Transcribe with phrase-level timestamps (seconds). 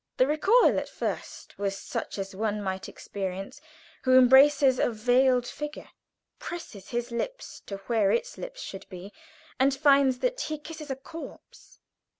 [0.17, 3.61] The recoil at first was such as one might experience
[4.01, 5.89] who embraces a veiled figure,
[6.39, 9.13] presses his lips to where its lips should be,
[9.59, 11.81] and finds that he kisses a corpse.